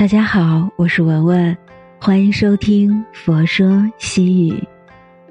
[0.00, 1.54] 大家好，我是文文，
[2.00, 4.52] 欢迎收听《佛说西语》。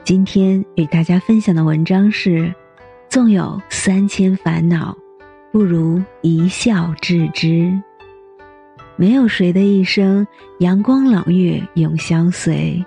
[0.04, 2.54] 今天与大家分享的文章是：
[3.10, 4.96] 纵有三千烦恼，
[5.52, 7.74] 不如一笑置之。
[8.96, 10.28] 没有谁的一生
[10.60, 12.86] 阳光朗月永相随，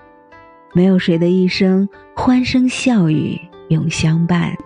[0.72, 3.36] 没有谁的一生欢声笑语
[3.70, 4.56] 永相伴。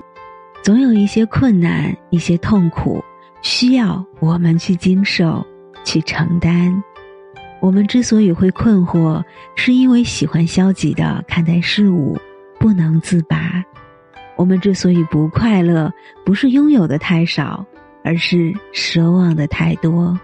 [0.62, 3.02] 总有一些困难，一些痛苦，
[3.40, 5.42] 需要我们去经受，
[5.82, 6.84] 去承担。
[7.66, 9.20] 我们之所以会困惑，
[9.56, 12.16] 是因为喜欢消极的看待事物，
[12.60, 13.60] 不能自拔；
[14.36, 15.92] 我们之所以不快乐，
[16.24, 17.66] 不是拥有的太少，
[18.04, 20.16] 而是奢望的太多；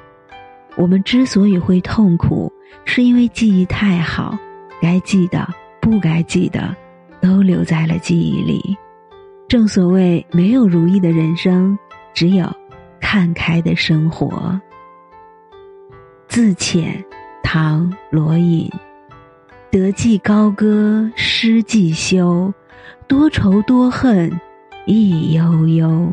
[0.76, 2.52] 我们之所以会痛苦，
[2.84, 4.38] 是因为记忆太好，
[4.80, 5.44] 该记的、
[5.80, 6.72] 不该记的，
[7.20, 8.78] 都留在了记忆里。
[9.48, 11.76] 正所谓，没有如意的人生，
[12.14, 12.48] 只有
[13.00, 14.60] 看开的生活。
[16.28, 17.04] 自遣，
[17.42, 18.70] 唐·罗隐。
[19.70, 22.52] 得既高歌失既休，
[23.06, 24.30] 多愁多恨
[24.86, 26.12] 亦悠悠。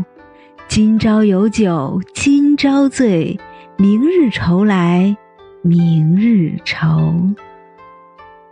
[0.67, 3.37] 今朝有酒今朝醉，
[3.77, 5.15] 明日愁来
[5.61, 7.13] 明日愁。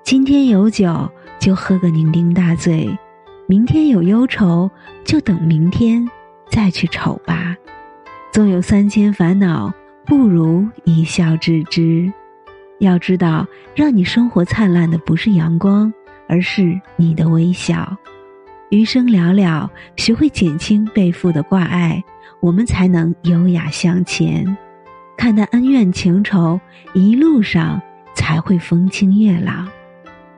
[0.04, 2.90] 今天有酒，就喝个酩酊大醉。
[3.48, 4.70] 明天有忧愁，
[5.06, 6.06] 就等明天
[6.50, 7.56] 再去愁吧。
[8.34, 9.74] 纵有三千烦恼，
[10.06, 12.12] 不如一笑置之。
[12.80, 15.92] 要知道，让你生活灿烂的不是阳光，
[16.28, 17.98] 而是你的微笑。
[18.70, 22.04] 余生寥寥，学会减轻背负的挂碍，
[22.40, 24.58] 我们才能优雅向前。
[25.16, 26.60] 看淡恩怨情仇，
[26.94, 27.82] 一路上
[28.14, 29.68] 才会风清月朗。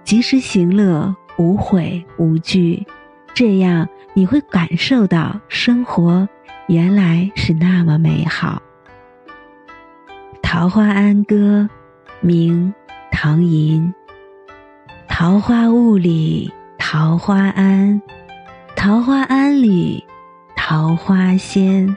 [0.04, 2.86] 及时行乐，无悔无惧。
[3.34, 6.28] 这样你会感受到生活
[6.68, 8.62] 原来是那么美好。
[10.42, 11.70] 《桃花庵歌》，
[12.22, 12.74] 明，
[13.12, 13.94] 唐寅。
[15.08, 18.02] 桃花坞里桃花庵，
[18.76, 20.04] 桃花庵里
[20.56, 21.96] 桃花仙。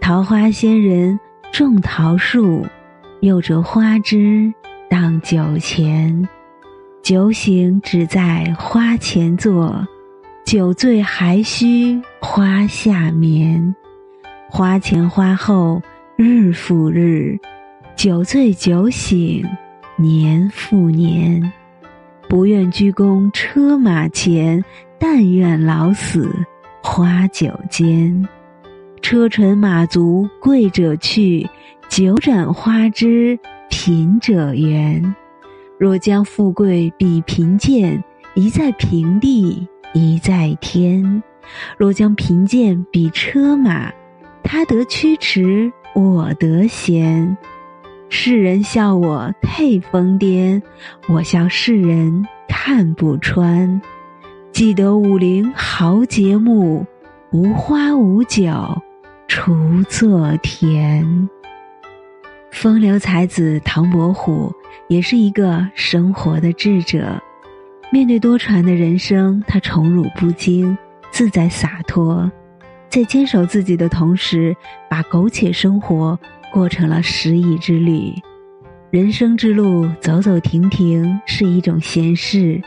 [0.00, 1.18] 桃花仙人
[1.52, 2.66] 种桃树，
[3.20, 4.52] 又折花枝
[4.90, 6.28] 当酒钱。
[7.02, 9.86] 酒醒只在花前坐。
[10.44, 13.74] 酒醉还需花下眠，
[14.50, 15.80] 花前花后
[16.16, 17.38] 日复日，
[17.96, 19.44] 酒醉酒醒
[19.96, 21.52] 年复年。
[22.28, 24.64] 不愿鞠躬车马前，
[24.98, 26.28] 但愿老死
[26.82, 28.28] 花酒间。
[29.00, 31.48] 车尘马足贵者去，
[31.88, 33.38] 酒盏花枝
[33.70, 35.14] 贫者圆。
[35.78, 38.02] 若将富贵比贫贱，
[38.34, 39.68] 一在平地。
[39.92, 41.22] 一在天，
[41.78, 43.92] 若将贫贱比车马，
[44.42, 47.36] 他得驱驰，我得闲。
[48.08, 50.62] 世人笑我太疯癫，
[51.08, 53.80] 我笑世人看不穿。
[54.52, 56.86] 记得武陵豪杰墓，
[57.32, 58.44] 无花无酒
[59.28, 61.28] 锄作田。
[62.52, 64.52] 风流才子唐伯虎
[64.88, 67.20] 也是一个生活的智者。
[67.90, 70.76] 面对多舛的人生，他宠辱不惊，
[71.10, 72.30] 自在洒脱，
[72.88, 74.56] 在坚守自己的同时，
[74.88, 76.18] 把苟且生活
[76.54, 78.14] 过成了诗意之旅。
[78.92, 82.62] 人生之路，走走停停是一种闲适，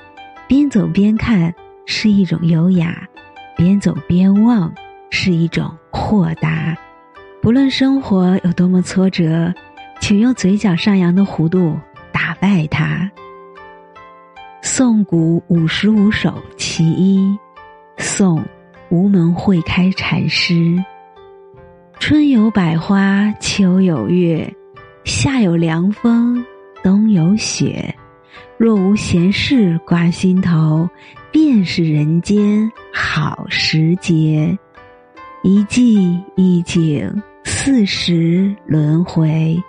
[0.46, 1.56] 边走边看
[1.86, 3.08] 是一种优雅，
[3.56, 4.70] 边走边望
[5.10, 6.78] 是一种豁达。
[7.42, 9.54] 不论生活有多么挫折，
[10.02, 11.80] 请用嘴角上扬的弧度
[12.12, 13.10] 打败它。
[14.62, 17.40] 宋古五十五首其一，
[18.00, 18.44] 宋，
[18.90, 20.76] 无门会开禅师。
[22.08, 24.50] 春有百花，秋有月，
[25.04, 26.42] 夏有凉风，
[26.82, 27.94] 冬有雪。
[28.58, 30.90] 若无闲事挂心头，
[31.34, 34.58] 便是人间好时节。
[35.44, 37.12] 一季一景，
[37.44, 39.62] 四时轮回。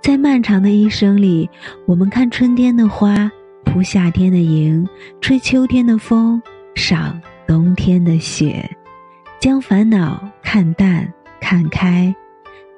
[0.00, 1.46] 在漫长的一生里，
[1.84, 3.30] 我们看春天的花。
[3.66, 4.88] 铺夏天的萤，
[5.20, 6.40] 吹秋天的风，
[6.74, 8.66] 赏冬天的雪，
[9.38, 11.06] 将烦恼看淡
[11.40, 12.14] 看开，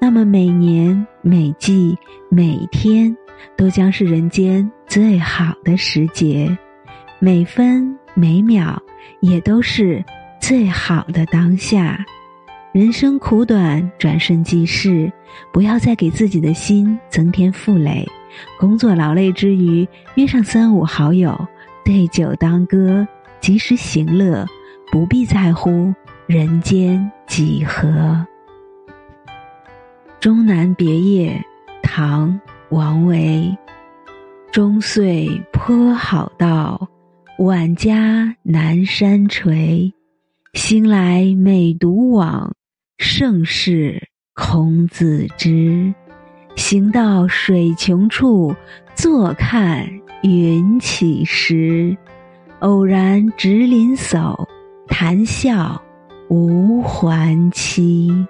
[0.00, 1.96] 那么每年每季
[2.30, 3.16] 每天
[3.56, 6.56] 都将是人间最好的时节，
[7.18, 8.80] 每分每秒
[9.20, 10.04] 也都是
[10.40, 12.04] 最好的当下。
[12.72, 15.10] 人生苦短，转瞬即逝，
[15.52, 18.06] 不要再给自己的心增添负累。
[18.60, 21.34] 工作劳累之余，约上三五好友，
[21.84, 23.08] 对酒当歌，
[23.40, 24.46] 及时行乐，
[24.92, 25.92] 不必在乎
[26.26, 27.88] 人间几何。
[30.20, 31.30] 《终南别业》
[31.80, 32.32] 唐·
[32.70, 33.56] 王维。
[34.50, 36.88] 终岁颇好道，
[37.38, 39.92] 晚家南山陲。
[40.54, 42.52] 兴来每独往，
[42.98, 45.94] 盛世空自知。
[46.56, 48.52] 行到水穷处，
[48.96, 49.88] 坐看
[50.24, 51.96] 云起时。
[52.58, 54.34] 偶然值林叟，
[54.88, 55.80] 谈笑
[56.28, 58.26] 无还期。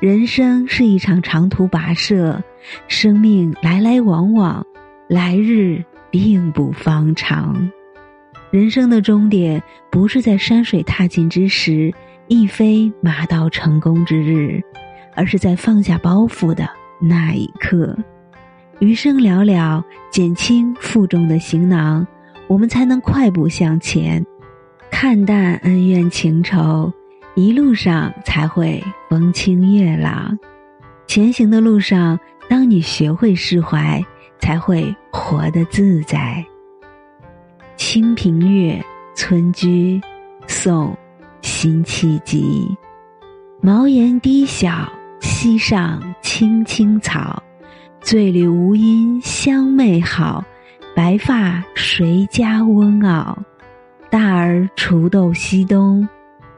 [0.00, 2.42] 人生是一场长途跋涉，
[2.88, 4.64] 生命来来往往。
[5.06, 7.70] 来日并不方长，
[8.50, 11.92] 人生的终点不是在山水踏尽之时，
[12.26, 14.62] 亦非马到成功之日，
[15.14, 16.68] 而是在放下包袱的
[17.00, 17.94] 那一刻。
[18.80, 22.06] 余生寥寥，减轻负重的行囊，
[22.48, 24.24] 我们才能快步向前，
[24.90, 26.90] 看淡恩怨情仇，
[27.34, 28.82] 一路上才会
[29.14, 30.36] 风清月朗。
[31.06, 32.18] 前行的路上，
[32.50, 34.04] 当你学会释怀。
[34.40, 36.44] 才会活得自在。
[37.76, 38.72] 《清平乐·
[39.14, 39.98] 村居》
[40.48, 40.88] 宋·
[41.40, 42.76] 辛弃疾。
[43.62, 47.40] 茅檐低小，溪上青青草。
[48.02, 50.44] 醉里吴音相媚好，
[50.94, 53.34] 白发谁家翁媪？
[54.10, 56.06] 大儿锄豆溪东，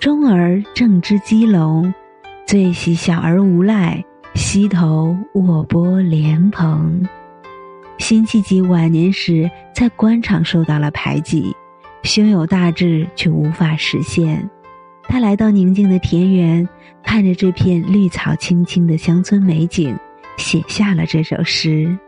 [0.01, 1.95] 中儿正织鸡笼。
[2.47, 4.05] 最喜小儿无赖，
[4.37, 7.05] 溪头卧剥莲蓬。
[7.99, 11.53] 辛弃疾晚年时在官场受到了排挤，
[12.05, 14.49] 胸有大志却无法实现。
[15.09, 16.69] 他来到宁静的田园，
[17.03, 19.99] 看着这片绿草青青的乡村美景，
[20.37, 21.99] 写下了这首诗。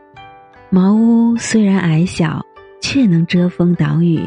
[0.70, 2.40] 茅屋虽然矮小，
[2.80, 4.20] 却能遮风挡雨。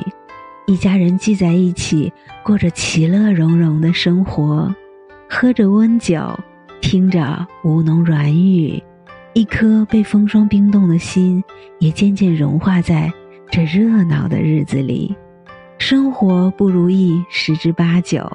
[0.68, 2.12] 一家人聚在一起，
[2.44, 4.74] 过着其乐融融的生活，
[5.33, 6.38] 喝着温酒，
[6.81, 8.83] 听着吴侬软语。
[9.31, 11.42] 一颗被风霜冰冻的心，
[11.80, 13.10] 也渐渐融化在
[13.50, 15.16] 这热闹的日子里。
[15.78, 18.30] 生活不如意十之八九，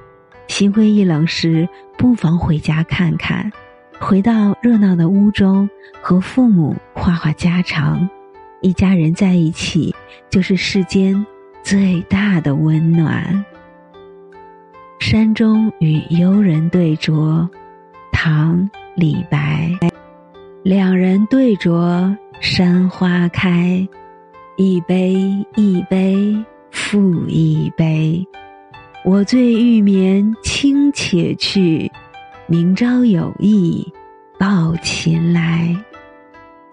[0.49, 3.53] 心灰意冷时，不妨回家看看，
[4.01, 5.69] 回到热闹的屋中，
[6.01, 8.09] 和父母话话家常。
[8.63, 9.95] 一家人在一起，
[10.31, 11.25] 就是世间
[11.63, 13.45] 最大的温暖。
[14.99, 17.49] 山中与幽人对酌，
[18.13, 18.59] 唐·
[18.97, 19.71] 李白。
[20.63, 23.87] 两人对酌山花开，
[24.57, 25.15] 一杯
[25.55, 28.27] 一杯复一杯。
[29.05, 31.91] 我醉欲眠卿且去，
[32.49, 33.87] 明朝有意
[34.39, 35.77] 抱琴来。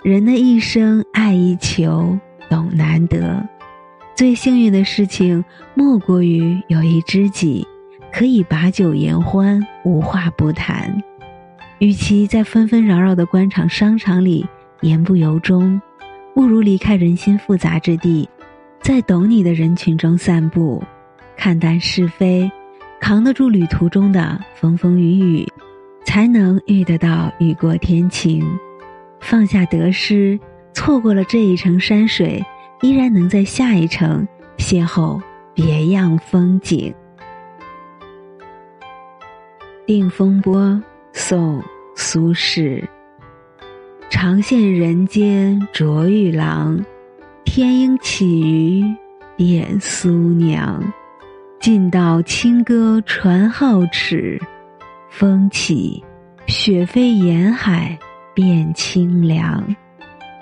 [0.01, 2.17] 人的一生爱一求，
[2.49, 3.47] 懂难得。
[4.15, 5.43] 最幸运的事情，
[5.75, 7.67] 莫过于有一知己，
[8.13, 10.95] 可以把酒言欢，无话不谈。
[11.79, 14.47] 与其在纷纷扰扰的官场商场里
[14.81, 15.81] 言不由衷，
[16.35, 18.29] 不如离开人心复杂之地，
[18.81, 20.81] 在懂你的人群中散步，
[21.35, 22.49] 看淡是非，
[23.01, 25.47] 扛得住旅途中的风风雨雨，
[26.05, 28.45] 才能遇得到雨过天晴。
[29.19, 30.39] 放下得失，
[30.71, 32.45] 错过了这一程山水，
[32.81, 34.27] 依然能在下一程
[34.57, 35.19] 邂逅
[35.55, 36.93] 别样风景。
[39.85, 40.81] 定风波，
[41.11, 41.63] 宋。
[41.95, 42.83] 苏轼。
[44.09, 46.83] 长羡人间卓玉郎，
[47.45, 48.83] 天应起于
[49.37, 50.83] 点苏娘。
[51.61, 54.41] 尽道清歌传皓齿，
[55.07, 56.03] 风起，
[56.47, 57.95] 雪飞沿海
[58.33, 59.63] 变清凉。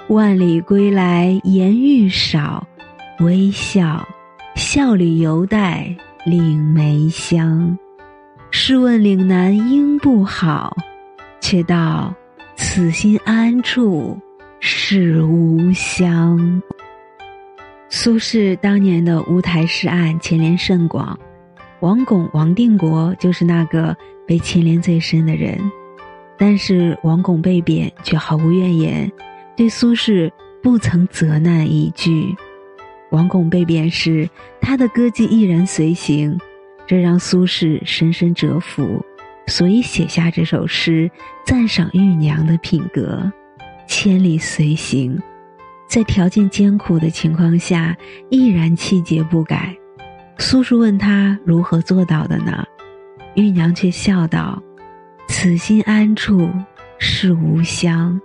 [0.07, 2.65] 万里归来颜愈少，
[3.19, 4.07] 微笑，
[4.55, 5.93] 笑里犹带
[6.25, 7.77] 岭梅香。
[8.63, 10.77] 试问岭南应不好？
[11.39, 12.13] 却道
[12.55, 14.15] 此心安处
[14.59, 16.61] 是吾乡。
[17.89, 21.17] 苏轼当年的乌台诗案牵连甚广，
[21.79, 25.59] 王巩、王定国就是那个被牵连最深的人。
[26.37, 29.11] 但是王巩被贬却毫无怨言，
[29.57, 32.35] 对苏轼不曾责难一句。
[33.09, 34.29] 王巩被贬时，
[34.61, 36.37] 他的歌妓毅然随行，
[36.91, 39.01] 这让苏轼深深折服。
[39.47, 41.09] 所以写下这首诗，
[41.45, 43.31] 赞赏玉娘的品格。
[43.87, 45.17] 千里随行，
[45.87, 47.95] 在条件艰苦的情况下，
[48.29, 49.73] 毅然气节不改。
[50.37, 52.61] 苏轼问他如何做到的呢？
[53.35, 54.61] 玉娘却笑道
[55.29, 56.49] ：“此心安处
[56.99, 58.19] 是吾乡。”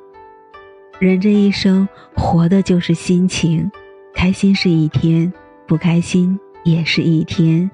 [0.98, 3.70] 人这一生，活的就是心情。
[4.12, 5.32] 开心是一天，
[5.68, 7.70] 不开心也是一天。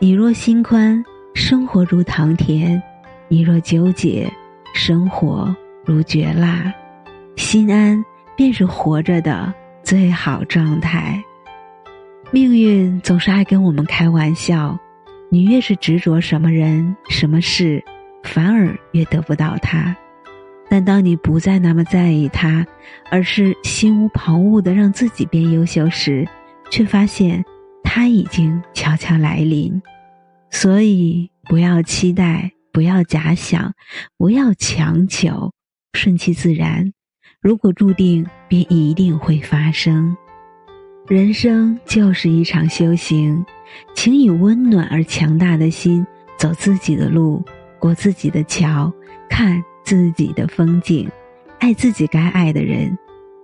[0.00, 1.04] 你若心宽。
[1.34, 2.82] 生活如糖甜，
[3.28, 4.28] 你若纠结，
[4.74, 6.72] 生活如绝辣。
[7.36, 8.04] 心安
[8.36, 9.52] 便是活着的
[9.84, 11.22] 最好状态。
[12.32, 14.76] 命运总是爱跟我们开玩笑，
[15.30, 17.82] 你越是执着什么人、什么事，
[18.24, 19.96] 反而越得不到他。
[20.68, 22.66] 但当你不再那么在意他，
[23.10, 26.26] 而是心无旁骛的让自己变优秀时，
[26.68, 27.44] 却发现
[27.90, 29.80] 它已经悄悄来临。
[30.50, 33.72] 所以，不要期待，不要假想，
[34.18, 35.54] 不要强求，
[35.94, 36.92] 顺其自然。
[37.40, 40.14] 如果注定，便一定会发生。
[41.06, 43.42] 人生就是一场修行，
[43.94, 46.06] 请以温暖而强大的心
[46.38, 47.42] 走自己的路，
[47.78, 48.92] 过自己的桥，
[49.30, 49.64] 看。
[49.84, 51.10] 自己的风景，
[51.60, 52.94] 爱自己该爱的人，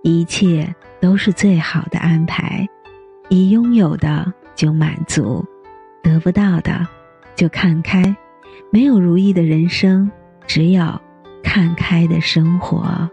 [0.03, 2.63] 一切都是最好的安排。
[3.29, 5.43] 已拥有的就满足，
[6.03, 6.87] 得不到的
[7.35, 8.15] 就看开。
[8.71, 10.09] 没有如意的人生，
[10.45, 10.83] 只有
[11.43, 13.09] 看开的生活。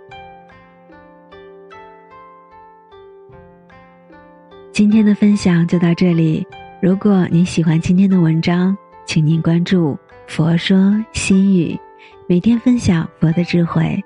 [4.73, 6.47] 今天的分享就到这里。
[6.81, 8.76] 如果您喜欢今天的文章，
[9.07, 11.78] 请您关注“佛说心语”。
[12.26, 14.02] 每天分享佛的智慧，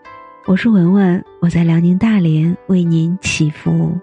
[0.46, 3.96] 我是文文，我在辽宁大连为您祈福。